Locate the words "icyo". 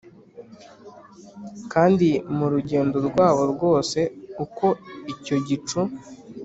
5.13-5.35